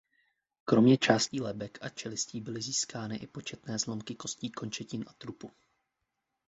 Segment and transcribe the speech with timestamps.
[0.65, 5.51] Kromě částí lebek a čelistí byly získány i početné zlomky kostí končetin a trupu.